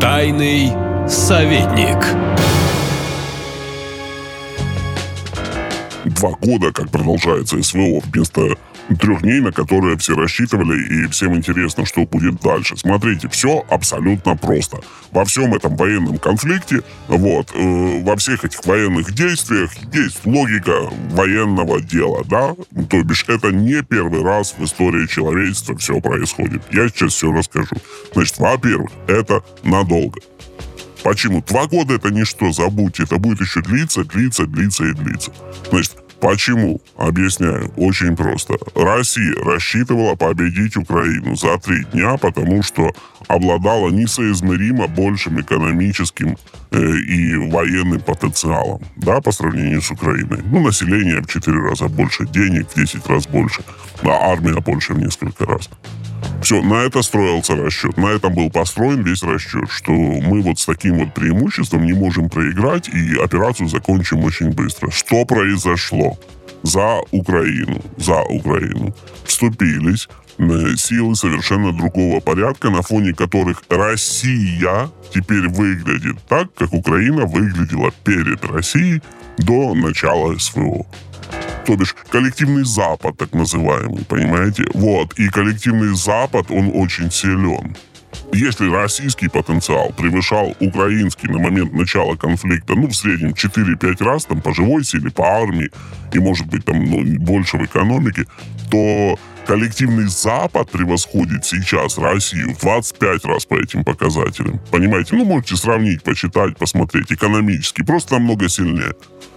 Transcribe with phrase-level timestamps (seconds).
[0.00, 0.72] Тайный
[1.08, 1.96] советник.
[6.04, 8.56] Два года, как продолжается СВО, вместо
[8.94, 12.76] трех дней, на которые все рассчитывали, и всем интересно, что будет дальше.
[12.76, 14.78] Смотрите, все абсолютно просто.
[15.10, 21.80] Во всем этом военном конфликте, вот, э, во всех этих военных действиях есть логика военного
[21.80, 22.54] дела, да?
[22.88, 26.62] То бишь, это не первый раз в истории человечества все происходит.
[26.72, 27.76] Я сейчас все расскажу.
[28.14, 30.20] Значит, во-первых, это надолго.
[31.02, 31.42] Почему?
[31.46, 33.04] Два года это ничто, забудьте.
[33.04, 35.32] Это будет еще длиться, длиться, длиться и длиться.
[35.70, 36.80] Значит, Почему?
[36.96, 37.70] Объясняю.
[37.76, 38.54] Очень просто.
[38.74, 42.90] Россия рассчитывала победить Украину за три дня, потому что
[43.28, 46.36] обладала несоизмеримо большим экономическим
[46.70, 50.40] э, и военным потенциалом, да, по сравнению с Украиной.
[50.44, 53.62] Ну, население в 4 раза больше, денег в 10 раз больше,
[54.02, 55.68] а армия больше в несколько раз.
[56.46, 57.96] Все, на это строился расчет.
[57.96, 62.28] На этом был построен весь расчет, что мы вот с таким вот преимуществом не можем
[62.28, 64.92] проиграть и операцию закончим очень быстро.
[64.92, 66.16] Что произошло?
[66.62, 75.48] За Украину, за Украину вступились э, силы совершенно другого порядка, на фоне которых Россия теперь
[75.48, 79.02] выглядит так, как Украина выглядела перед Россией
[79.38, 80.86] до начала СВО
[81.66, 84.64] то бишь коллективный Запад, так называемый, понимаете?
[84.74, 87.76] Вот, и коллективный Запад, он очень силен.
[88.32, 94.40] Если российский потенциал превышал украинский на момент начала конфликта, ну, в среднем 4-5 раз, там,
[94.40, 95.70] по живой силе, по армии,
[96.12, 98.24] и, может быть, там, ну, больше в экономике,
[98.70, 104.60] то коллективный Запад превосходит сейчас Россию в 25 раз по этим показателям.
[104.70, 105.16] Понимаете?
[105.16, 107.12] Ну, можете сравнить, почитать, посмотреть.
[107.12, 107.82] Экономически.
[107.82, 108.92] Просто намного сильнее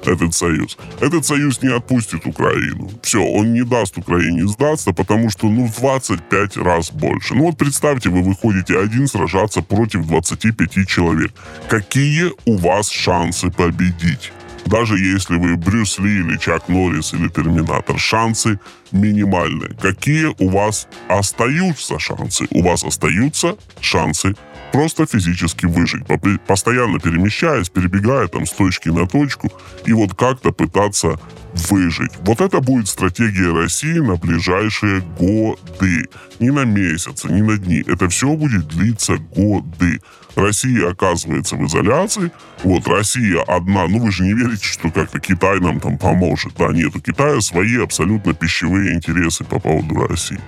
[0.05, 0.77] этот союз.
[0.99, 2.89] Этот союз не отпустит Украину.
[3.01, 7.35] Все, он не даст Украине сдаться, потому что, ну, в 25 раз больше.
[7.35, 11.31] Ну, вот представьте, вы выходите один сражаться против 25 человек.
[11.67, 14.31] Какие у вас шансы победить?
[14.65, 18.59] Даже если вы Брюс Ли или Чак Норрис или Терминатор, шансы
[18.91, 19.75] минимальные.
[19.81, 22.47] Какие у вас остаются шансы?
[22.51, 24.35] У вас остаются шансы
[24.71, 26.03] просто физически выжить,
[26.47, 29.51] постоянно перемещаясь, перебегая там с точки на точку,
[29.85, 31.19] и вот как-то пытаться
[31.53, 32.11] выжить.
[32.21, 36.05] Вот это будет стратегия России на ближайшие годы.
[36.39, 37.83] Не на месяцы, не на дни.
[37.87, 39.99] Это все будет длиться годы.
[40.35, 42.31] Россия оказывается в изоляции.
[42.63, 43.87] Вот Россия одна.
[43.87, 46.53] Ну вы же не верите, что как-то Китай нам там поможет.
[46.57, 50.39] Да, нет, у Китая свои абсолютно пищевые интересы по поводу России.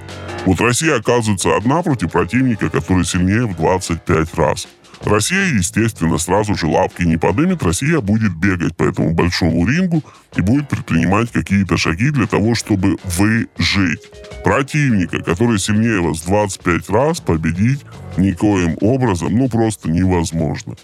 [0.46, 4.68] Вот Россия оказывается одна против противника, который сильнее в 25 раз.
[5.06, 7.64] Россия, естественно, сразу же лапки не подымет.
[7.64, 10.04] Россия будет бегать по этому большому рингу
[10.36, 14.02] и будет предпринимать какие-то шаги для того, чтобы выжить.
[14.44, 17.82] Противника, который сильнее вас в 25 раз, победить
[18.18, 20.76] никоим образом, ну, просто невозможно.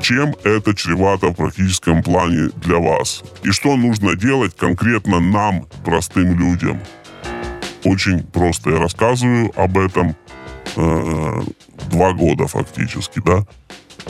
[0.00, 3.22] Чем это чревато в практическом плане для вас?
[3.42, 6.80] И что нужно делать конкретно нам, простым людям?
[7.84, 8.70] Очень просто.
[8.70, 10.16] Я рассказываю об этом
[10.76, 11.40] э,
[11.90, 13.44] два года фактически, да,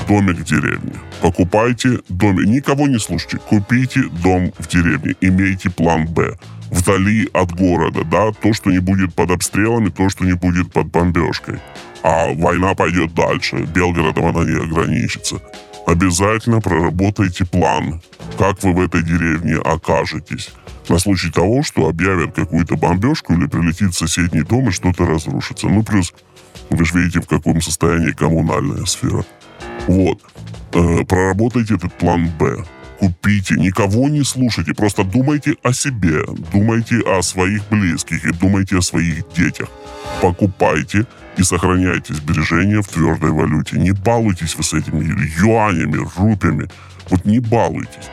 [0.06, 0.94] домик в деревне.
[1.20, 6.36] Покупайте домик, никого не слушайте, купите дом в деревне, имейте план «Б»
[6.70, 10.88] вдали от города, да, то, что не будет под обстрелами, то, что не будет под
[10.88, 11.60] бомбежкой.
[12.02, 15.40] А война пойдет дальше, Белгородом она не ограничится.
[15.86, 18.02] Обязательно проработайте план,
[18.38, 20.50] как вы в этой деревне окажетесь.
[20.88, 25.68] На случай того, что объявят какую-то бомбежку или прилетит в соседний дом и что-то разрушится.
[25.68, 26.14] Ну, плюс
[26.70, 29.24] вы же видите, в каком состоянии коммунальная сфера.
[29.86, 30.20] Вот.
[30.72, 32.64] Э, проработайте этот план «Б».
[32.98, 36.20] Купите, никого не слушайте, просто думайте о себе,
[36.52, 39.68] думайте о своих близких и думайте о своих детях.
[40.20, 43.78] Покупайте и сохраняйте сбережения в твердой валюте.
[43.78, 45.04] Не балуйтесь вы с этими
[45.40, 46.68] юанями, рупиями.
[47.08, 48.10] Вот не балуйтесь.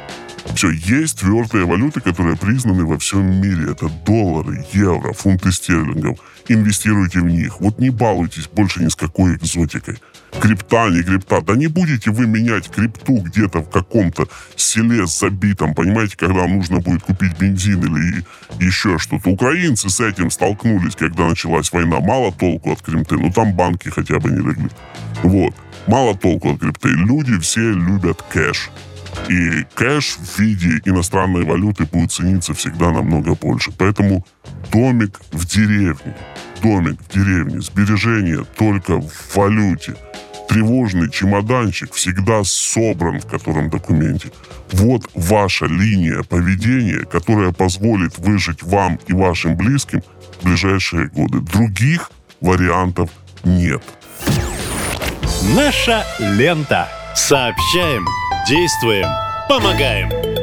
[0.54, 3.72] Все, есть твердые валюты, которые признаны во всем мире.
[3.72, 6.20] Это доллары, евро, фунты стерлингов.
[6.48, 7.60] Инвестируйте в них.
[7.60, 9.98] Вот не балуйтесь больше ни с какой экзотикой.
[10.40, 11.42] Крипта, не крипта.
[11.42, 17.03] Да не будете вы менять крипту где-то в каком-то селе забитом, понимаете, когда нужно будет
[17.03, 18.26] купить бензин или
[18.59, 19.30] еще что-то.
[19.30, 22.00] Украинцы с этим столкнулись, когда началась война.
[22.00, 24.70] Мало толку от крипты, ну там банки хотя бы не легли.
[25.24, 25.53] Вот.
[25.88, 26.90] Мало толку от крипты.
[26.90, 28.70] Люди все любят кэш.
[29.29, 33.72] И кэш в виде иностранной валюты будет цениться всегда намного больше.
[33.72, 34.26] Поэтому
[34.72, 36.16] домик в деревне,
[36.62, 39.96] домик в деревне, сбережения только в валюте,
[40.47, 44.32] тревожный чемоданчик всегда собран в котором документе.
[44.72, 50.02] Вот ваша линия поведения, которая позволит выжить вам и вашим близким
[50.40, 51.40] в ближайшие годы.
[51.40, 53.09] Других вариантов
[53.44, 53.84] нет.
[55.56, 56.88] Наша лента.
[57.16, 58.06] Сообщаем,
[58.46, 59.09] действуем,
[59.50, 60.34] помогаем.